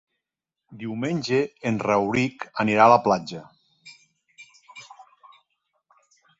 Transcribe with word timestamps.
Diumenge 0.83 1.41
en 1.71 1.77
Rauric 1.87 2.47
anirà 2.65 2.87
a 2.87 2.93
la 2.95 2.99
platja. 3.09 3.43